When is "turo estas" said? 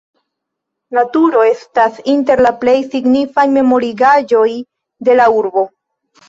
1.17-1.99